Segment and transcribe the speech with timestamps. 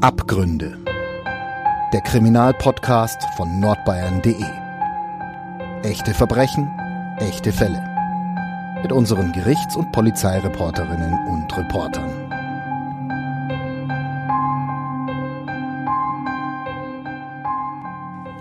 [0.00, 0.78] Abgründe.
[1.92, 4.44] Der Kriminalpodcast von nordbayern.de.
[5.82, 6.70] Echte Verbrechen,
[7.18, 7.82] echte Fälle.
[8.80, 12.08] Mit unseren Gerichts- und Polizeireporterinnen und Reportern.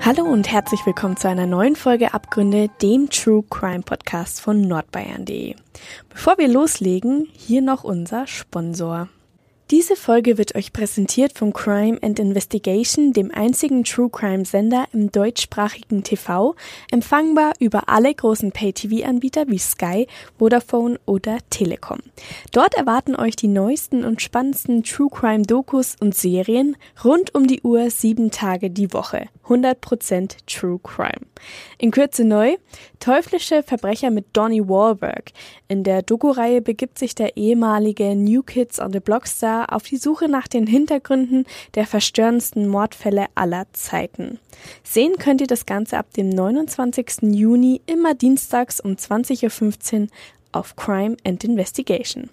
[0.02, 5.56] Hallo und herzlich willkommen zu einer neuen Folge Abgründe, dem True Crime Podcast von nordbayern.de.
[6.10, 9.10] Bevor wir loslegen, hier noch unser Sponsor.
[9.70, 15.12] Diese Folge wird euch präsentiert von Crime and Investigation, dem einzigen True Crime Sender im
[15.12, 16.56] deutschsprachigen TV,
[16.90, 20.08] empfangbar über alle großen Pay-TV-Anbieter wie Sky,
[20.40, 22.00] Vodafone oder Telekom.
[22.54, 27.60] Dort erwarten euch die neuesten und spannendsten True Crime Dokus und Serien rund um die
[27.64, 29.28] Uhr sieben Tage die Woche.
[29.50, 31.26] 100% True Crime.
[31.78, 32.56] In Kürze neu,
[33.00, 35.32] teuflische Verbrecher mit Donnie Wahlberg.
[35.68, 39.98] In der Doku-Reihe begibt sich der ehemalige New Kids on the Block Star auf die
[39.98, 44.40] Suche nach den Hintergründen der verstörendsten Mordfälle aller Zeiten.
[44.84, 47.34] Sehen könnt ihr das Ganze ab dem 29.
[47.34, 50.08] Juni immer dienstags um 20.15 Uhr
[50.52, 52.30] auf Crime and Investigation.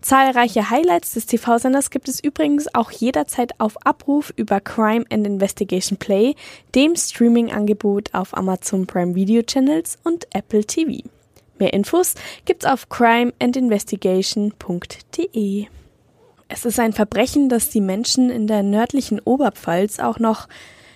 [0.00, 5.98] Zahlreiche Highlights des TV-Senders gibt es übrigens auch jederzeit auf Abruf über Crime and Investigation
[5.98, 6.34] Play,
[6.74, 11.06] dem Streaming-Angebot auf Amazon Prime Video Channels und Apple TV.
[11.58, 15.66] Mehr Infos gibt's auf crimeandinvestigation.de.
[16.48, 20.48] Es ist ein Verbrechen, das die Menschen in der nördlichen Oberpfalz auch noch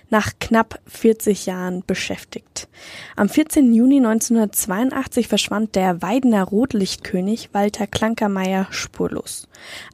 [0.09, 2.67] nach knapp 40 Jahren beschäftigt.
[3.15, 3.73] Am 14.
[3.73, 9.47] Juni 1982 verschwand der Weidener Rotlichtkönig Walter Klankermeier spurlos.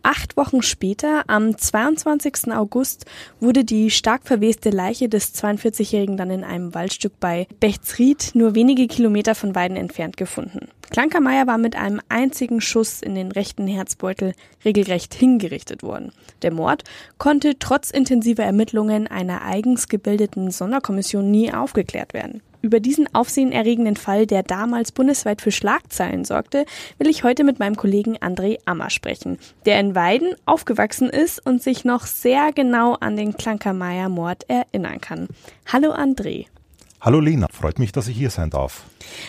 [0.03, 2.51] Acht Wochen später, am 22.
[2.51, 3.05] August,
[3.39, 8.87] wurde die stark verweste Leiche des 42-Jährigen dann in einem Waldstück bei Bechtsried, nur wenige
[8.87, 10.67] Kilometer von Weiden entfernt, gefunden.
[10.89, 14.33] Klankermeier war mit einem einzigen Schuss in den rechten Herzbeutel
[14.65, 16.11] regelrecht hingerichtet worden.
[16.41, 16.83] Der Mord
[17.17, 22.41] konnte trotz intensiver Ermittlungen einer eigens gebildeten Sonderkommission nie aufgeklärt werden.
[22.61, 26.65] Über diesen aufsehenerregenden Fall, der damals bundesweit für Schlagzeilen sorgte,
[26.97, 31.63] will ich heute mit meinem Kollegen André Ammer sprechen, der in Weiden aufgewachsen ist und
[31.63, 35.29] sich noch sehr genau an den Klankermeier-Mord erinnern kann.
[35.71, 36.47] Hallo André.
[37.01, 38.83] Hallo Lena, freut mich, dass ich hier sein darf.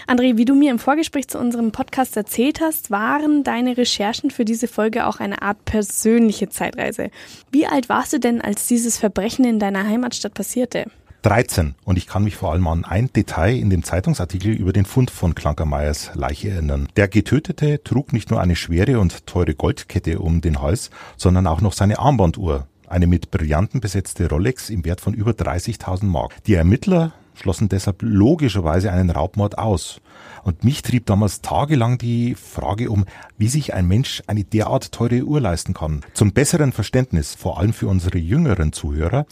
[0.08, 4.44] André, wie du mir im Vorgespräch zu unserem Podcast erzählt hast, waren deine Recherchen für
[4.44, 7.10] diese Folge auch eine Art persönliche Zeitreise.
[7.52, 10.86] Wie alt warst du denn, als dieses Verbrechen in deiner Heimatstadt passierte?
[11.22, 14.84] 13 und ich kann mich vor allem an ein Detail in dem Zeitungsartikel über den
[14.84, 16.88] Fund von Klankermeyers Leiche erinnern.
[16.96, 21.60] Der Getötete trug nicht nur eine schwere und teure Goldkette um den Hals, sondern auch
[21.60, 26.42] noch seine Armbanduhr, eine mit Brillanten besetzte Rolex im Wert von über 30.000 Mark.
[26.44, 30.00] Die Ermittler schlossen deshalb logischerweise einen Raubmord aus.
[30.44, 33.04] Und mich trieb damals tagelang die Frage um,
[33.36, 36.00] wie sich ein Mensch eine derart teure Uhr leisten kann.
[36.14, 39.26] Zum besseren Verständnis, vor allem für unsere jüngeren Zuhörer,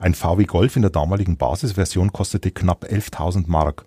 [0.00, 3.84] ein VW Golf in der damaligen Basisversion kostete knapp 11.000 Mark.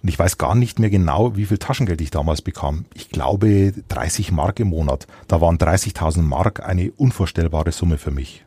[0.00, 2.84] Und ich weiß gar nicht mehr genau, wie viel Taschengeld ich damals bekam.
[2.94, 5.08] Ich glaube 30 Mark im Monat.
[5.26, 8.44] Da waren 30.000 Mark eine unvorstellbare Summe für mich.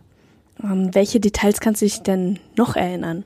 [0.64, 3.26] Ähm, welche Details kannst du dich denn noch erinnern?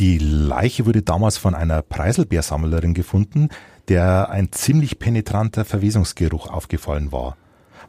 [0.00, 3.50] Die Leiche wurde damals von einer Preiselbeersammlerin gefunden,
[3.88, 7.36] der ein ziemlich penetranter Verwesungsgeruch aufgefallen war.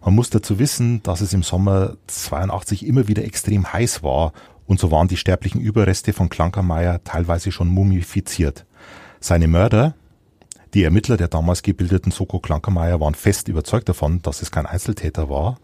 [0.03, 4.33] Man muss dazu wissen, dass es im Sommer 82 immer wieder extrem heiß war
[4.67, 8.65] und so waren die sterblichen Überreste von Klankermeier teilweise schon mumifiziert.
[9.21, 9.95] Seine Mörder,
[10.73, 15.29] die Ermittler der damals gebildeten Soko Klankermeier waren fest überzeugt davon, dass es kein Einzeltäter
[15.29, 15.59] war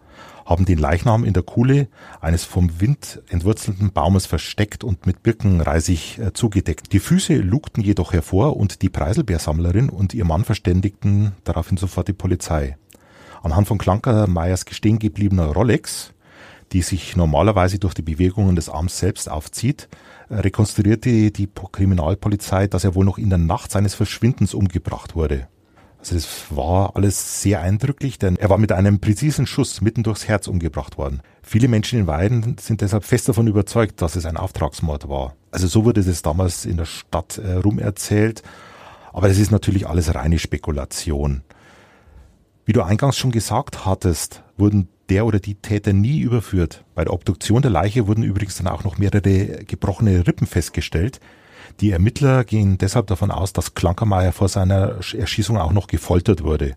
[0.48, 1.88] haben den Leichnam in der Kuhle
[2.22, 6.94] eines vom Wind entwurzelten Baumes versteckt und mit Birkenreisig äh, zugedeckt.
[6.94, 12.14] Die Füße lugten jedoch hervor und die Preiselbeersammlerin und ihr Mann verständigten daraufhin sofort die
[12.14, 12.78] Polizei.
[13.42, 16.14] Anhand von Klankermeyers gestehen gebliebener Rolex,
[16.72, 19.86] die sich normalerweise durch die Bewegungen des Arms selbst aufzieht,
[20.30, 25.46] äh, rekonstruierte die Kriminalpolizei, dass er wohl noch in der Nacht seines Verschwindens umgebracht wurde.
[25.98, 30.28] Also es war alles sehr eindrücklich, denn er war mit einem präzisen Schuss mitten durchs
[30.28, 31.20] Herz umgebracht worden.
[31.42, 35.34] Viele Menschen in Weiden sind deshalb fest davon überzeugt, dass es ein Auftragsmord war.
[35.50, 38.42] Also so wurde das damals in der Stadt äh, rumerzählt.
[39.12, 41.42] Aber es ist natürlich alles reine Spekulation.
[42.64, 46.84] Wie du eingangs schon gesagt hattest, wurden der oder die Täter nie überführt.
[46.94, 51.18] Bei der Obduktion der Leiche wurden übrigens dann auch noch mehrere gebrochene Rippen festgestellt,
[51.80, 56.76] die Ermittler gehen deshalb davon aus, dass Klankermeier vor seiner Erschießung auch noch gefoltert wurde.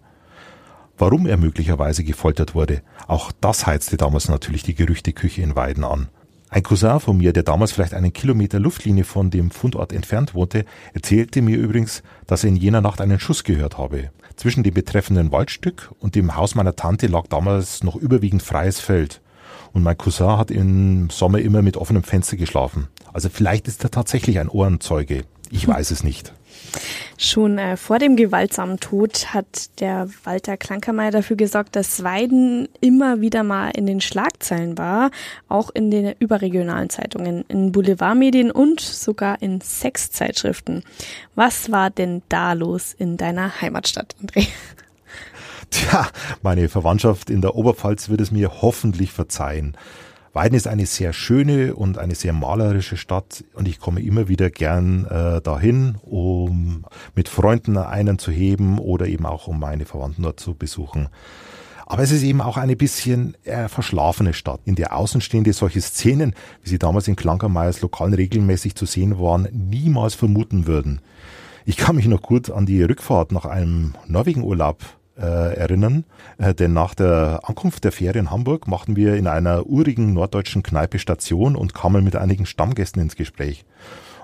[0.97, 6.09] Warum er möglicherweise gefoltert wurde, auch das heizte damals natürlich die Gerüchteküche in Weiden an.
[6.49, 10.65] Ein Cousin von mir, der damals vielleicht einen Kilometer Luftlinie von dem Fundort entfernt wohnte,
[10.93, 14.11] erzählte mir übrigens, dass er in jener Nacht einen Schuss gehört habe.
[14.35, 19.21] Zwischen dem betreffenden Waldstück und dem Haus meiner Tante lag damals noch überwiegend freies Feld.
[19.73, 22.87] und mein Cousin hat im Sommer immer mit offenem Fenster geschlafen.
[23.13, 25.23] Also vielleicht ist er tatsächlich ein Ohrenzeuge.
[25.49, 26.33] Ich weiß es nicht.
[27.17, 33.21] Schon äh, vor dem gewaltsamen Tod hat der Walter Klankermeier dafür gesorgt, dass Weiden immer
[33.21, 35.11] wieder mal in den Schlagzeilen war,
[35.47, 40.83] auch in den überregionalen Zeitungen, in Boulevardmedien und sogar in Sexzeitschriften.
[41.35, 44.47] Was war denn da los in deiner Heimatstadt, André?
[45.69, 46.07] Tja,
[46.41, 49.77] meine Verwandtschaft in der Oberpfalz wird es mir hoffentlich verzeihen.
[50.33, 54.49] Weiden ist eine sehr schöne und eine sehr malerische Stadt und ich komme immer wieder
[54.49, 56.85] gern äh, dahin, um
[57.15, 61.09] mit Freunden einen zu heben oder eben auch um meine Verwandten dort zu besuchen.
[61.85, 66.33] Aber es ist eben auch eine bisschen äh, verschlafene Stadt, in der Außenstehende solche Szenen,
[66.63, 71.01] wie sie damals in Klankermeyers Lokalen regelmäßig zu sehen waren, niemals vermuten würden.
[71.65, 74.77] Ich kann mich noch gut an die Rückfahrt nach einem Norwegenurlaub
[75.19, 76.05] erinnern.
[76.37, 80.63] Äh, denn nach der Ankunft der Fähre in Hamburg machten wir in einer urigen norddeutschen
[80.63, 83.65] Kneipe Station und kamen mit einigen Stammgästen ins Gespräch.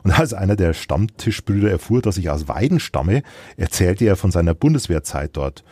[0.03, 3.23] Und als einer der Stammtischbrüder erfuhr, dass ich aus Weiden stamme,
[3.57, 5.63] erzählte er von seiner Bundeswehrzeit dort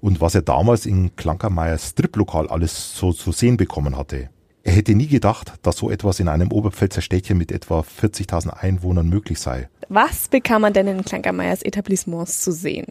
[0.00, 4.28] und was er damals in Klankermeyers Striplokal alles so zu sehen bekommen hatte.
[4.64, 9.08] Er hätte nie gedacht, dass so etwas in einem Oberpfälzer Städtchen mit etwa 40.000 Einwohnern
[9.08, 9.68] möglich sei.
[9.88, 12.86] Was bekam man denn in Klankermeyers Etablissements zu sehen?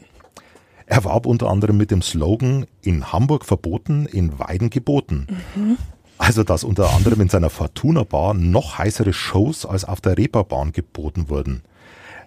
[0.92, 5.26] Er warb unter anderem mit dem Slogan in Hamburg verboten, in Weiden geboten.
[5.56, 5.78] Mhm.
[6.18, 10.74] Also, dass unter anderem in seiner Fortuna Bar noch heißere Shows als auf der Reeperbahn
[10.74, 11.64] geboten wurden.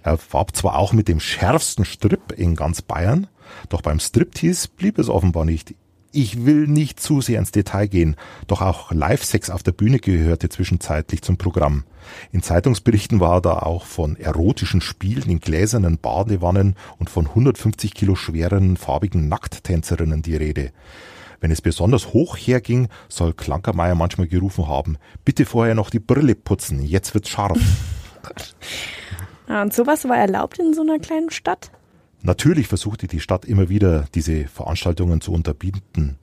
[0.03, 3.27] Er warb zwar auch mit dem schärfsten Strip in ganz Bayern,
[3.69, 5.75] doch beim Striptease blieb es offenbar nicht.
[6.17, 8.15] Ich will nicht zu sehr ins Detail gehen,
[8.47, 11.83] doch auch Live-Sex auf der Bühne gehörte zwischenzeitlich zum Programm.
[12.31, 18.15] In Zeitungsberichten war da auch von erotischen Spielen in gläsernen Badewannen und von 150 Kilo
[18.15, 20.71] schweren farbigen Nackttänzerinnen die Rede.
[21.41, 26.37] Wenn es besonders hoch herging, soll Klankermeier manchmal gerufen haben, bitte vorher noch die Brille
[26.37, 27.59] putzen, jetzt wird's scharf.
[29.49, 31.73] und sowas war erlaubt in so einer kleinen Stadt?
[32.27, 36.17] Natürlich versuchte die Stadt immer wieder, diese Veranstaltungen zu unterbieten.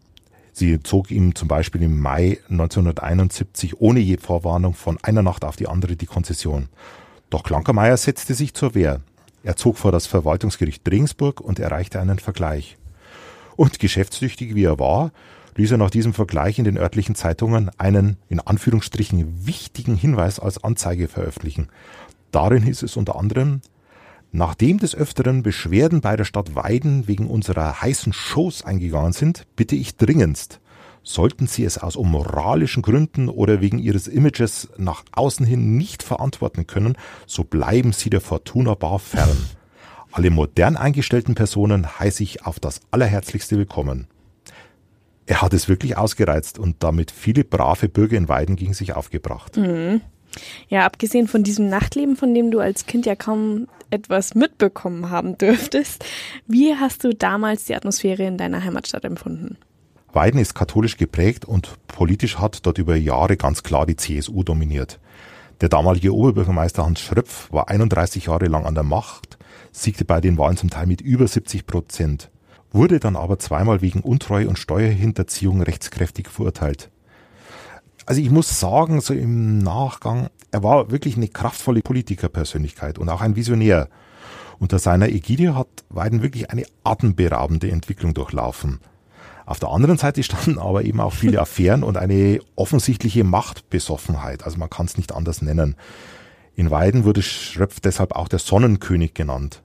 [0.52, 5.58] Sie zog ihm zum Beispiel im Mai 1971 ohne je Vorwarnung von einer Nacht auf
[5.58, 6.70] die andere die Konzession.
[7.30, 9.02] Doch Klankermeier setzte sich zur Wehr.
[9.44, 12.78] Er zog vor das Verwaltungsgericht Regensburg und erreichte einen Vergleich.
[13.56, 15.12] Und geschäftstüchtig wie er war,
[15.56, 20.64] ließ er nach diesem Vergleich in den örtlichen Zeitungen einen in Anführungsstrichen wichtigen Hinweis als
[20.64, 21.68] Anzeige veröffentlichen.
[22.32, 23.62] Darin hieß es unter anderem,
[24.34, 29.76] Nachdem des Öfteren Beschwerden bei der Stadt Weiden wegen unserer heißen Shows eingegangen sind, bitte
[29.76, 30.62] ich dringendst,
[31.04, 36.66] sollten Sie es aus moralischen Gründen oder wegen Ihres Images nach außen hin nicht verantworten
[36.66, 36.96] können,
[37.26, 39.38] so bleiben Sie der Fortuna Bar fern.
[40.14, 44.08] Alle modern eingestellten Personen heiße ich auf das allerherzlichste willkommen.
[45.26, 49.58] Er hat es wirklich ausgereizt und damit viele brave Bürger in Weiden gegen sich aufgebracht.
[49.58, 50.02] Mhm.
[50.70, 55.38] Ja, abgesehen von diesem Nachtleben, von dem du als Kind ja kaum etwas mitbekommen haben
[55.38, 56.06] dürftest,
[56.48, 59.58] wie hast du damals die Atmosphäre in deiner Heimatstadt empfunden?
[60.14, 65.00] Weiden ist katholisch geprägt und politisch hat dort über Jahre ganz klar die CSU dominiert.
[65.62, 69.38] Der damalige Oberbürgermeister Hans Schröpf war 31 Jahre lang an der Macht,
[69.72, 72.30] siegte bei den Wahlen zum Teil mit über 70 Prozent,
[72.72, 76.91] wurde dann aber zweimal wegen Untreue und Steuerhinterziehung rechtskräftig verurteilt
[78.06, 83.22] also ich muss sagen, so im Nachgang, er war wirklich eine kraftvolle Politikerpersönlichkeit und auch
[83.22, 83.88] ein Visionär.
[84.60, 88.80] Unter seiner Ägide hat Weiden wirklich eine atemberaubende Entwicklung durchlaufen.
[89.46, 94.44] Auf der anderen Seite standen aber eben auch viele Affären und eine offensichtliche Machtbesoffenheit.
[94.44, 95.76] Also man kann es nicht anders nennen.
[96.56, 99.64] In Weiden wurde Schröpf deshalb auch der Sonnenkönig genannt.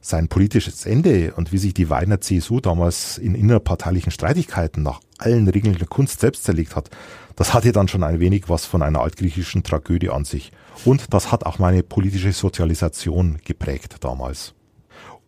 [0.00, 5.48] Sein politisches Ende und wie sich die Weidener CSU damals in innerparteilichen Streitigkeiten nach allen
[5.48, 6.90] Regeln der Kunst selbst zerlegt hat,
[7.36, 10.52] das hatte dann schon ein wenig was von einer altgriechischen Tragödie an sich.
[10.84, 14.54] Und das hat auch meine politische Sozialisation geprägt damals.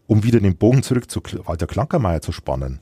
[0.06, 2.80] Um wieder den Bogen zurück zu Walter Klankermeier zu spannen,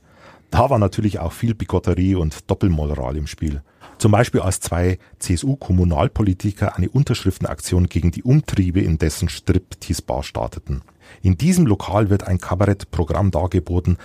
[0.49, 3.61] da war natürlich auch viel Bigotterie und Doppelmoral im Spiel.
[3.97, 10.83] Zum Beispiel als zwei CSU-Kommunalpolitiker eine Unterschriftenaktion gegen die Umtriebe in dessen Striptease-Bar starteten.
[11.21, 13.97] In diesem Lokal wird ein Kabarettprogramm dargeboten,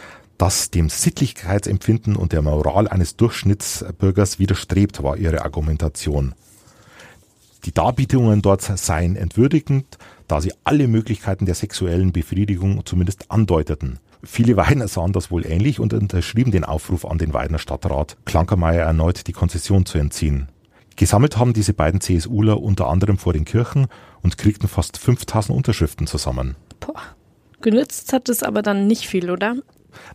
[0.42, 6.34] das dem Sittlichkeitsempfinden und der Moral eines Durchschnittsbürgers widerstrebt, war ihre Argumentation.
[7.64, 14.00] Die Darbietungen dort seien entwürdigend, da sie alle Möglichkeiten der sexuellen Befriedigung zumindest andeuteten.
[14.24, 18.84] Viele Weidner sahen das wohl ähnlich und unterschrieben den Aufruf an den Weidner Stadtrat, Klankermeier
[18.84, 20.48] erneut die Konzession zu entziehen.
[20.96, 23.86] Gesammelt haben diese beiden CSUler unter anderem vor den Kirchen
[24.22, 26.56] und kriegten fast 5000 Unterschriften zusammen.
[26.80, 27.00] Boah.
[27.60, 29.54] Genützt hat es aber dann nicht viel, oder?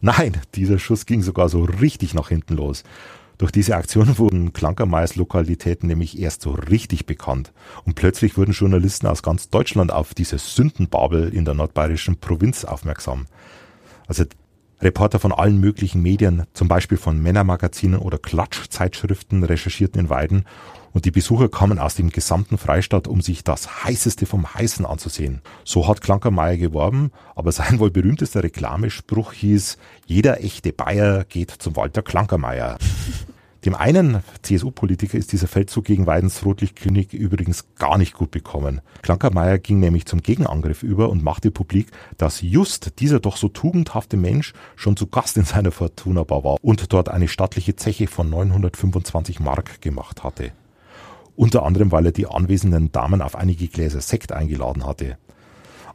[0.02, 2.84] Nein, dieser Schuss ging sogar so richtig nach hinten los.
[3.38, 7.54] Durch diese Aktion wurden Klankermeyers Lokalitäten nämlich erst so richtig bekannt.
[7.86, 13.28] Und plötzlich wurden Journalisten aus ganz Deutschland auf diese Sündenbabel in der nordbayerischen Provinz aufmerksam.
[14.08, 14.24] Also
[14.82, 20.46] Reporter von allen möglichen Medien, zum Beispiel von Männermagazinen oder Klatschzeitschriften, recherchierten in Weiden
[20.98, 25.42] und die Besucher kamen aus dem gesamten Freistaat, um sich das Heißeste vom Heißen anzusehen.
[25.64, 31.76] So hat Klankermeier geworben, aber sein wohl berühmtester Reklamespruch hieß, jeder echte Bayer geht zum
[31.76, 32.80] Walter Klankermeier.
[33.68, 38.80] Dem einen CSU-Politiker ist dieser Feldzug gegen Weidens Rotlichtklinik übrigens gar nicht gut bekommen.
[39.02, 44.16] Klankermeier ging nämlich zum Gegenangriff über und machte publik, dass just dieser doch so tugendhafte
[44.16, 48.30] Mensch schon zu Gast in seiner Fortuna Bar war und dort eine stattliche Zeche von
[48.30, 50.54] 925 Mark gemacht hatte.
[51.36, 55.18] Unter anderem, weil er die anwesenden Damen auf einige Gläser Sekt eingeladen hatte.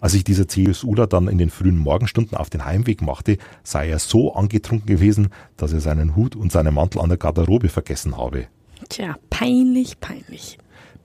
[0.02, 4.00] Als sich dieser CSUler dann in den frühen Morgenstunden auf den Heimweg machte, sei er
[4.00, 8.48] so angetrunken gewesen, dass er seinen Hut und seinen Mantel an der Garderobe vergessen habe.
[8.88, 10.58] Tja, peinlich, peinlich.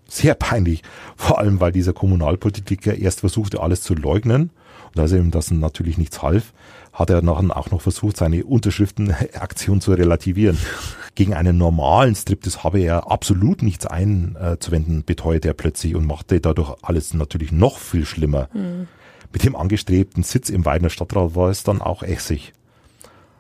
[0.10, 0.82] Sehr peinlich,
[1.16, 4.50] vor allem weil dieser Kommunalpolitiker erst versuchte, alles zu leugnen
[4.94, 6.54] und als ihm das natürlich nichts half,
[6.94, 10.58] hat er nachher auch noch versucht, seine Unterschriftenaktion zu relativieren.
[11.16, 16.76] Gegen einen normalen Striptease habe er absolut nichts einzuwenden, beteuerte er plötzlich und machte dadurch
[16.82, 18.50] alles natürlich noch viel schlimmer.
[18.54, 18.88] Mhm.
[19.32, 22.54] Mit dem angestrebten Sitz im Weidener Stadtrat war es dann auch Essig.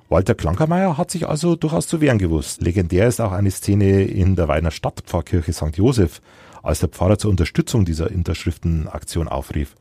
[0.10, 2.62] Walter Klankermeier hat sich also durchaus zu wehren gewusst.
[2.62, 5.75] Legendär ist auch eine Szene in der Weidner Stadtpfarrkirche St.
[5.75, 6.22] Josef,
[6.63, 9.75] als der Pfarrer zur Unterstützung dieser Unterschriftenaktion aufrief.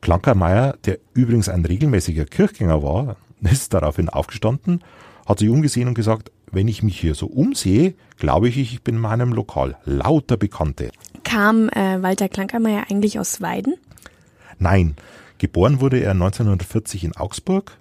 [0.00, 4.82] Klankermeier, der übrigens ein regelmäßiger Kirchgänger war, ist daraufhin aufgestanden,
[5.26, 8.96] hat sich umgesehen und gesagt, wenn ich mich hier so umsehe, glaube ich, ich bin
[8.96, 10.90] in meinem Lokal lauter Bekannte.
[11.24, 13.74] Kam äh, Walter Klankermeier eigentlich aus Weiden?
[14.58, 14.96] Nein,
[15.36, 17.78] geboren wurde er 1940 in Augsburg.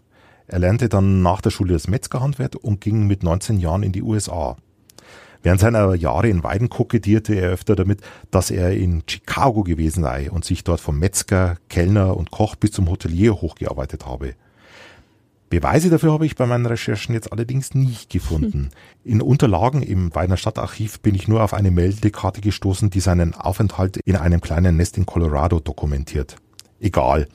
[0.47, 4.03] Er lernte dann nach der Schule das Metzgerhandwerk und ging mit 19 Jahren in die
[4.03, 4.57] USA.
[5.43, 8.01] Während seiner Jahre in Weiden kokettierte er öfter damit,
[8.31, 12.71] dass er in Chicago gewesen sei und sich dort vom Metzger, Kellner und Koch bis
[12.71, 14.33] zum Hotelier hochgearbeitet habe.
[15.49, 18.69] Beweise dafür habe ich bei meinen Recherchen jetzt allerdings nicht gefunden.
[19.05, 23.97] In Unterlagen im Weidner Stadtarchiv bin ich nur auf eine Meldekarte gestoßen, die seinen Aufenthalt
[24.03, 26.35] in einem kleinen Nest in Colorado dokumentiert.
[26.81, 27.29] Egal.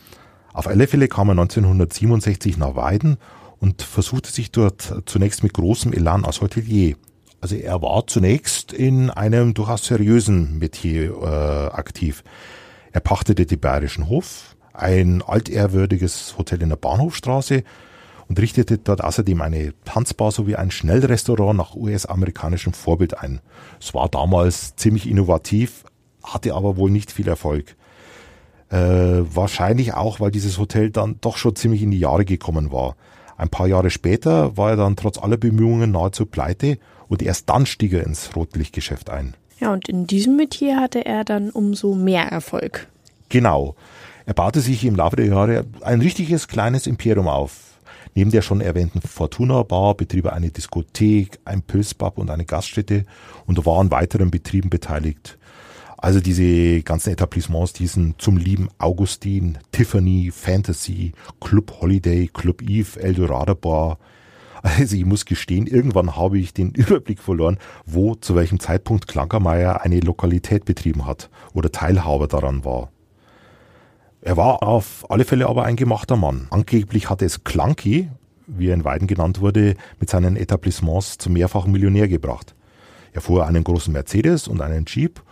[0.52, 3.16] Auf alle Fälle kam er 1967 nach Weiden
[3.59, 6.97] und versuchte sich dort zunächst mit großem Elan als Hotelier.
[7.42, 12.22] Also er war zunächst in einem durchaus seriösen Metier äh, aktiv.
[12.92, 17.64] Er pachtete den Bayerischen Hof, ein altehrwürdiges Hotel in der Bahnhofstraße
[18.28, 23.40] und richtete dort außerdem eine Tanzbar sowie ein Schnellrestaurant nach US-amerikanischem Vorbild ein.
[23.80, 25.82] Es war damals ziemlich innovativ,
[26.22, 27.75] hatte aber wohl nicht viel Erfolg.
[28.70, 32.94] Äh, wahrscheinlich auch, weil dieses Hotel dann doch schon ziemlich in die Jahre gekommen war.
[33.37, 36.78] Ein paar Jahre später war er dann trotz aller Bemühungen nahezu pleite
[37.09, 39.35] und erst dann stieg er ins Rotlichtgeschäft ein.
[39.61, 42.88] Ja, und in diesem Metier hatte er dann umso mehr Erfolg.
[43.28, 43.76] Genau.
[44.26, 47.78] Er baute sich im Laufe der Jahre ein richtiges kleines Imperium auf.
[48.14, 53.06] Neben der schon erwähnten Fortuna Bar betrieb er eine Diskothek, ein Pölzpub und eine Gaststätte
[53.47, 55.38] und war an weiteren Betrieben beteiligt.
[55.97, 63.54] Also diese ganzen Etablissements, diesen zum lieben Augustin, Tiffany, Fantasy, Club Holiday, Club Eve, Eldorado
[63.54, 63.99] Bar,
[64.62, 69.83] also ich muss gestehen, irgendwann habe ich den Überblick verloren, wo zu welchem Zeitpunkt Klankermeier
[69.83, 72.90] eine Lokalität betrieben hat oder Teilhaber daran war.
[74.21, 76.47] Er war auf alle Fälle aber ein gemachter Mann.
[76.50, 78.09] Angeblich hatte es Klanki,
[78.47, 82.54] wie er in Weiden genannt wurde, mit seinen Etablissements zum mehrfachen Millionär gebracht.
[83.12, 85.23] Er fuhr einen großen Mercedes und einen Jeep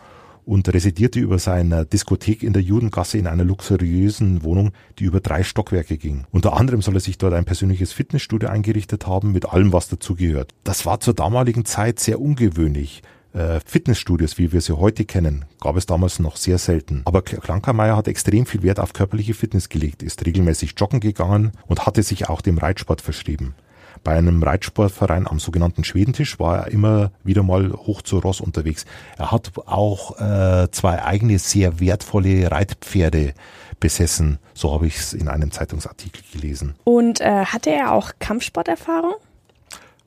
[0.51, 5.45] und residierte über seiner Diskothek in der Judengasse in einer luxuriösen Wohnung, die über drei
[5.45, 6.25] Stockwerke ging.
[6.33, 10.53] Unter anderem soll er sich dort ein persönliches Fitnessstudio eingerichtet haben, mit allem, was dazugehört.
[10.65, 13.03] Das war zur damaligen Zeit sehr ungewöhnlich.
[13.33, 17.03] Äh, Fitnessstudios, wie wir sie heute kennen, gab es damals noch sehr selten.
[17.05, 21.87] Aber Klankermeier hat extrem viel Wert auf körperliche Fitness gelegt, ist regelmäßig joggen gegangen und
[21.87, 23.55] hatte sich auch dem Reitsport verschrieben.
[24.03, 28.87] Bei einem Reitsportverein am sogenannten Schwedentisch war er immer wieder mal hoch zu Ross unterwegs.
[29.19, 33.35] Er hat auch äh, zwei eigene sehr wertvolle Reitpferde
[33.79, 34.39] besessen.
[34.55, 36.75] So habe ich es in einem Zeitungsartikel gelesen.
[36.85, 39.15] Und äh, hatte er auch Kampfsporterfahrung?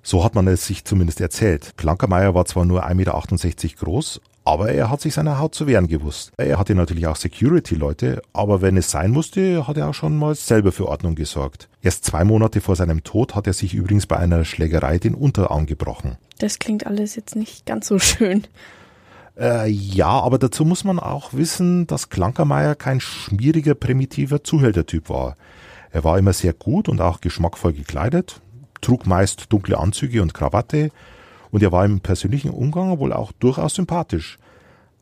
[0.01, 1.77] So hat man es sich zumindest erzählt.
[1.77, 5.87] Klankermeier war zwar nur 1,68 Meter groß, aber er hat sich seiner Haut zu wehren
[5.87, 6.31] gewusst.
[6.37, 10.35] Er hatte natürlich auch Security-Leute, aber wenn es sein musste, hat er auch schon mal
[10.35, 11.69] selber für Ordnung gesorgt.
[11.81, 15.65] Erst zwei Monate vor seinem Tod hat er sich übrigens bei einer Schlägerei den Unterarm
[15.65, 16.17] gebrochen.
[16.39, 18.43] Das klingt alles jetzt nicht ganz so schön.
[19.39, 25.37] Äh, ja, aber dazu muss man auch wissen, dass Klankermeier kein schmieriger, primitiver Zuhältertyp war.
[25.91, 28.41] Er war immer sehr gut und auch geschmackvoll gekleidet,
[28.81, 30.91] trug meist dunkle Anzüge und Krawatte
[31.53, 34.39] und er war im persönlichen Umgang wohl auch durchaus sympathisch.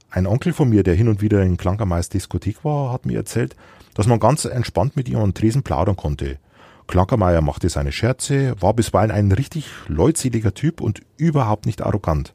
[0.09, 3.55] Ein Onkel von mir, der hin und wieder in Klankermeyers Diskothek war, hat mir erzählt,
[3.93, 6.39] dass man ganz entspannt mit ihm an Tresen plaudern konnte.
[6.87, 12.33] Klankermeier machte seine Scherze, war bisweilen ein richtig leutseliger Typ und überhaupt nicht arrogant.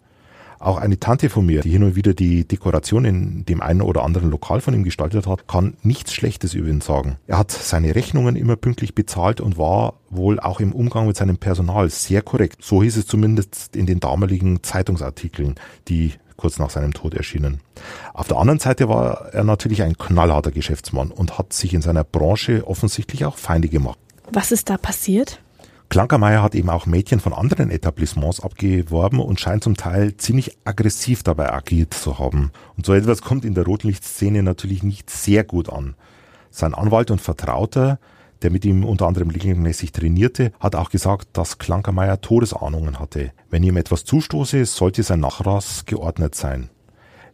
[0.58, 4.02] Auch eine Tante von mir, die hin und wieder die Dekoration in dem einen oder
[4.02, 7.16] anderen Lokal von ihm gestaltet hat, kann nichts Schlechtes über ihn sagen.
[7.26, 11.38] Er hat seine Rechnungen immer pünktlich bezahlt und war wohl auch im Umgang mit seinem
[11.38, 12.58] Personal sehr korrekt.
[12.62, 15.56] So hieß es zumindest in den damaligen Zeitungsartikeln,
[15.88, 17.60] die kurz nach seinem Tod erschienen.
[18.14, 22.04] Auf der anderen Seite war er natürlich ein knallharter Geschäftsmann und hat sich in seiner
[22.04, 23.98] Branche offensichtlich auch Feinde gemacht.
[24.32, 25.40] Was ist da passiert?
[25.88, 31.22] Klankermeier hat eben auch Mädchen von anderen Etablissements abgeworben und scheint zum Teil ziemlich aggressiv
[31.22, 32.50] dabei agiert zu haben.
[32.76, 35.94] Und so etwas kommt in der Rotlichtszene natürlich nicht sehr gut an.
[36.50, 37.98] Sein Anwalt und Vertrauter,
[38.42, 43.32] der mit ihm unter anderem regelmäßig trainierte, hat auch gesagt, dass Klankermeier Todesahnungen hatte.
[43.48, 46.68] Wenn ihm etwas zustoße, sollte sein Nachlass geordnet sein.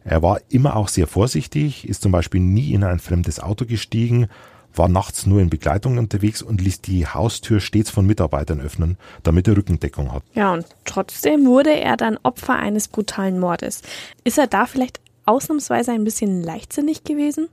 [0.05, 4.27] Er war immer auch sehr vorsichtig, ist zum Beispiel nie in ein fremdes Auto gestiegen
[4.75, 9.47] war nachts nur in Begleitung unterwegs und ließ die Haustür stets von Mitarbeitern öffnen, damit
[9.47, 10.23] er Rückendeckung hat.
[10.33, 13.81] Ja, und trotzdem wurde er dann Opfer eines brutalen Mordes.
[14.23, 17.47] Ist er da vielleicht ausnahmsweise ein bisschen leichtsinnig gewesen?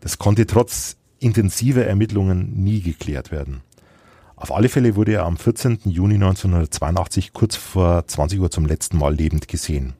[0.00, 3.62] Das konnte trotz intensiver Ermittlungen nie geklärt werden.
[4.36, 5.80] Auf alle Fälle wurde er am 14.
[5.86, 9.94] Juni 1982 kurz vor 20 Uhr zum letzten Mal lebend gesehen.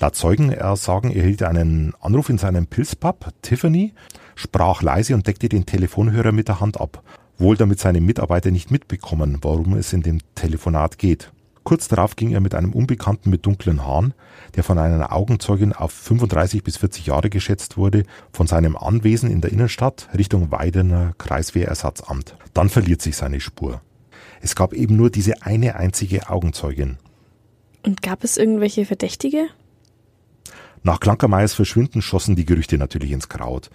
[0.00, 3.92] Laut Zeugenersagen erhielt er einen Anruf in seinem Pilzpub Tiffany
[4.36, 7.02] sprach leise und deckte den Telefonhörer mit der Hand ab,
[7.38, 11.32] wohl damit seine Mitarbeiter nicht mitbekommen, worum es in dem Telefonat geht.
[11.64, 14.14] Kurz darauf ging er mit einem Unbekannten mit dunklen Haaren,
[14.54, 19.40] der von einer Augenzeugin auf 35 bis 40 Jahre geschätzt wurde, von seinem Anwesen in
[19.40, 22.36] der Innenstadt Richtung Weidener Kreiswehrersatzamt.
[22.54, 23.82] Dann verliert sich seine Spur.
[24.40, 26.96] Es gab eben nur diese eine einzige Augenzeugin.
[27.84, 29.48] Und gab es irgendwelche Verdächtige?
[30.82, 33.70] Nach Klankermeyers Verschwinden schossen die Gerüchte natürlich ins Kraut.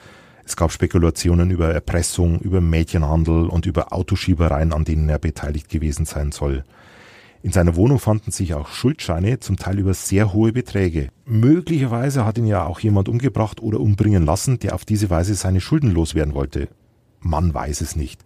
[0.45, 6.05] Es gab Spekulationen über Erpressung, über Mädchenhandel und über Autoschiebereien, an denen er beteiligt gewesen
[6.05, 6.63] sein soll.
[7.43, 11.09] In seiner Wohnung fanden sich auch Schuldscheine, zum Teil über sehr hohe Beträge.
[11.25, 15.59] Möglicherweise hat ihn ja auch jemand umgebracht oder umbringen lassen, der auf diese Weise seine
[15.59, 16.69] Schulden loswerden wollte.
[17.19, 18.21] Man weiß es nicht.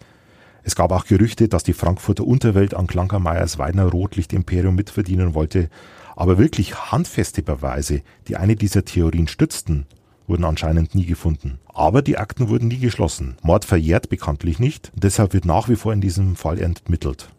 [0.63, 5.69] Es gab auch Gerüchte, dass die Frankfurter Unterwelt an Klankermeyers Weidner Rotlichtimperium mitverdienen wollte,
[6.17, 9.85] aber wirklich handfeste Beweise, die eine dieser Theorien stützten,
[10.25, 11.59] wurden anscheinend nie gefunden.
[11.67, 13.37] Aber die Akten wurden nie geschlossen.
[13.43, 14.91] Mord verjährt bekanntlich nicht.
[14.95, 17.29] Deshalb wird nach wie vor in diesem Fall ermittelt.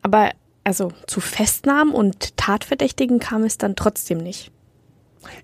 [0.00, 0.30] Aber
[0.64, 4.52] also zu Festnahmen und Tatverdächtigen kam es dann trotzdem nicht.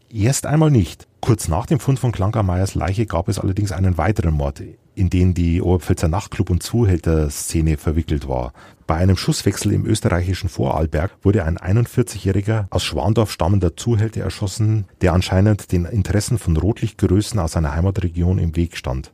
[0.08, 1.08] Erst einmal nicht.
[1.20, 4.62] Kurz nach dem Fund von Klankermeyers Leiche gab es allerdings einen weiteren Mord,
[4.98, 8.52] in den die Oberpfälzer Nachtclub- und Zuhälterszene verwickelt war.
[8.88, 15.12] Bei einem Schusswechsel im österreichischen Vorarlberg wurde ein 41-jähriger aus Schwandorf stammender Zuhälter erschossen, der
[15.12, 19.12] anscheinend den Interessen von Rotlichtgrößen aus seiner Heimatregion im Weg stand.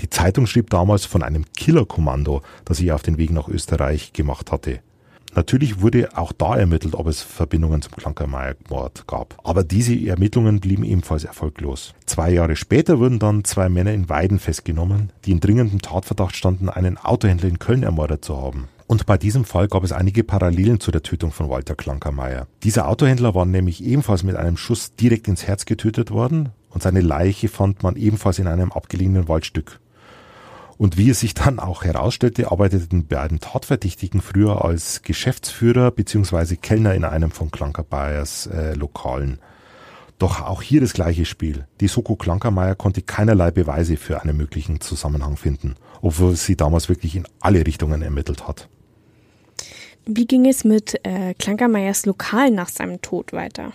[0.00, 4.50] Die Zeitung schrieb damals von einem Killerkommando, das sich auf den Weg nach Österreich gemacht
[4.50, 4.80] hatte.
[5.34, 9.38] Natürlich wurde auch da ermittelt, ob es Verbindungen zum Klankermeier-Mord gab.
[9.44, 11.94] Aber diese Ermittlungen blieben ebenfalls erfolglos.
[12.06, 16.68] Zwei Jahre später wurden dann zwei Männer in Weiden festgenommen, die in dringendem Tatverdacht standen,
[16.68, 18.68] einen Autohändler in Köln ermordet zu haben.
[18.90, 22.48] Und bei diesem Fall gab es einige Parallelen zu der Tötung von Walter Klankermeier.
[22.64, 27.00] Dieser Autohändler war nämlich ebenfalls mit einem Schuss direkt ins Herz getötet worden und seine
[27.00, 29.78] Leiche fand man ebenfalls in einem abgelegenen Waldstück.
[30.80, 36.56] Und wie es sich dann auch herausstellte, arbeiteten beiden Tatverdächtigen früher als Geschäftsführer bzw.
[36.56, 39.40] Kellner in einem von Klankermeyers äh, Lokalen.
[40.18, 41.66] Doch auch hier das gleiche Spiel.
[41.82, 47.14] Die Soko Klankermeier konnte keinerlei Beweise für einen möglichen Zusammenhang finden, obwohl sie damals wirklich
[47.14, 48.70] in alle Richtungen ermittelt hat.
[50.06, 53.74] Wie ging es mit äh, Klankermeyers Lokal nach seinem Tod weiter?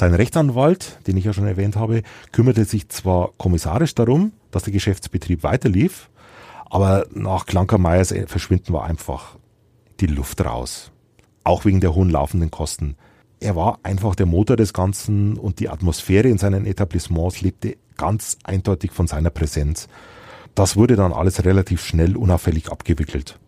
[0.00, 2.00] Sein Rechtsanwalt, den ich ja schon erwähnt habe,
[2.32, 6.08] kümmerte sich zwar kommissarisch darum, dass der Geschäftsbetrieb weiterlief,
[6.70, 9.36] aber nach Klankermeyers Verschwinden war einfach
[10.00, 10.90] die Luft raus.
[11.44, 12.96] Auch wegen der hohen laufenden Kosten.
[13.40, 18.38] Er war einfach der Motor des Ganzen und die Atmosphäre in seinen Etablissements lebte ganz
[18.42, 19.86] eindeutig von seiner Präsenz.
[20.54, 23.38] Das wurde dann alles relativ schnell unauffällig abgewickelt.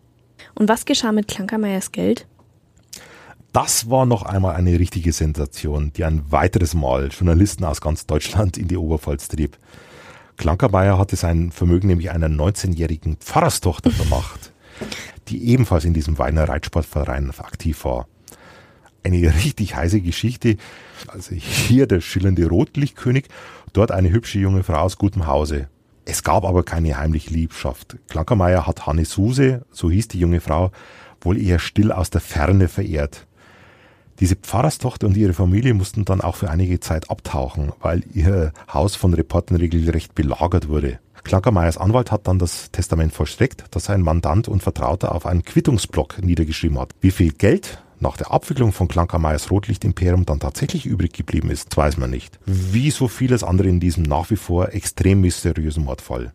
[0.53, 2.27] Und was geschah mit Klankermeyers Geld?
[3.53, 8.57] Das war noch einmal eine richtige Sensation, die ein weiteres Mal Journalisten aus ganz Deutschland
[8.57, 9.59] in die Oberpfalz trieb.
[10.37, 14.51] Klankermeier hatte sein Vermögen nämlich einer 19-jährigen Pfarrerstochter vermacht,
[15.27, 18.07] die ebenfalls in diesem Weiner Reitsportverein aktiv war.
[19.03, 20.57] Eine richtig heiße Geschichte.
[21.05, 23.27] Also hier der schillernde Rotlichtkönig,
[23.71, 25.69] dort eine hübsche junge Frau aus gutem Hause.
[26.05, 27.97] Es gab aber keine heimliche Liebschaft.
[28.09, 30.71] Klankermeier hat Hanne Suse, so hieß die junge Frau,
[31.21, 33.27] wohl eher still aus der Ferne verehrt.
[34.23, 38.95] Diese Pfarrerstochter und ihre Familie mussten dann auch für einige Zeit abtauchen, weil ihr Haus
[38.95, 40.99] von Reportern regelrecht belagert wurde.
[41.25, 46.23] Klankermeyers Anwalt hat dann das Testament vollstreckt, das sein Mandant und Vertrauter auf einen Quittungsblock
[46.23, 46.91] niedergeschrieben hat.
[47.01, 51.97] Wie viel Geld nach der Abwicklung von Klankermeyers Rotlichtimperium dann tatsächlich übrig geblieben ist, weiß
[51.97, 52.39] man nicht.
[52.45, 56.31] Wie so vieles andere in diesem nach wie vor extrem mysteriösen Mordfall.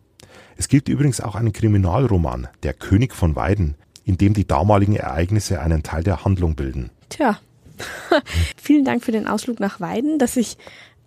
[0.59, 5.63] Es gibt übrigens auch einen Kriminalroman, Der König von Weiden, in dem die damaligen Ereignisse
[5.63, 6.91] einen Teil der Handlung bilden.
[7.09, 7.39] Tja,
[8.57, 10.57] vielen Dank für den Ausflug nach Weiden, dass ich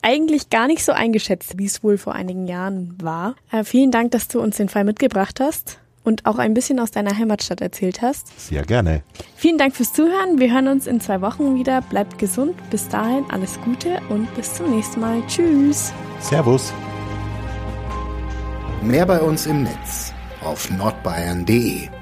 [0.01, 3.35] eigentlich gar nicht so eingeschätzt, wie es wohl vor einigen Jahren war.
[3.51, 6.91] Äh, vielen Dank, dass du uns den Fall mitgebracht hast und auch ein bisschen aus
[6.91, 8.39] deiner Heimatstadt erzählt hast.
[8.39, 9.03] Sehr gerne.
[9.35, 10.39] Vielen Dank fürs Zuhören.
[10.39, 11.81] Wir hören uns in zwei Wochen wieder.
[11.81, 12.55] Bleibt gesund.
[12.69, 15.21] Bis dahin alles Gute und bis zum nächsten Mal.
[15.27, 15.93] Tschüss.
[16.19, 16.73] Servus.
[18.81, 20.11] Mehr bei uns im Netz
[20.43, 22.00] auf nordbayern.de